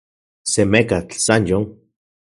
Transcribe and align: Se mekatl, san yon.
Se 0.51 0.61
mekatl, 0.71 1.15
san 1.25 1.43
yon. 1.49 1.65